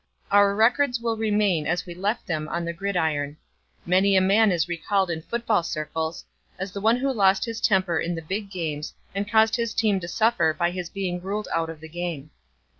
Our 0.31 0.55
records 0.55 0.99
will 0.99 1.15
remain 1.15 1.67
as 1.67 1.85
we 1.85 1.93
left 1.93 2.25
them 2.25 2.49
on 2.49 2.65
the 2.65 2.73
gridiron. 2.73 3.37
Many 3.85 4.15
a 4.15 4.19
man 4.19 4.51
is 4.51 4.67
recalled 4.67 5.11
in 5.11 5.21
football 5.21 5.61
circles 5.61 6.25
as 6.57 6.71
the 6.71 6.81
one 6.81 6.97
who 6.97 7.13
lost 7.13 7.45
his 7.45 7.61
temper 7.61 7.99
in 7.99 8.15
the 8.15 8.23
big 8.23 8.49
games 8.49 8.95
and 9.13 9.29
caused 9.29 9.55
his 9.57 9.75
team 9.75 9.99
to 9.99 10.07
suffer 10.07 10.55
by 10.55 10.71
his 10.71 10.89
being 10.89 11.21
ruled 11.21 11.47
out 11.53 11.69
of 11.69 11.79
the 11.81 11.87
game. 11.87 12.31